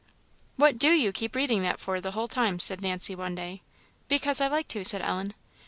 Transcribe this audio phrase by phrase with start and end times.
[0.55, 3.61] "What do you keep reading that for, the whole time?" said Nancy, one day.
[4.07, 5.35] "Because I like to," said Ellen.